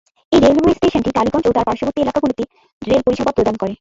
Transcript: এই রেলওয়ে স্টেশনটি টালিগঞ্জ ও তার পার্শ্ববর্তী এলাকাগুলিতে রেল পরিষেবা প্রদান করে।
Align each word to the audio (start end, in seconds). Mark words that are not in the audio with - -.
এই 0.31 0.39
রেলওয়ে 0.45 0.73
স্টেশনটি 0.77 1.09
টালিগঞ্জ 1.13 1.45
ও 1.47 1.51
তার 1.53 1.67
পার্শ্ববর্তী 1.67 1.99
এলাকাগুলিতে 2.01 2.43
রেল 2.81 3.01
পরিষেবা 3.05 3.31
প্রদান 3.37 3.55
করে। 3.55 3.69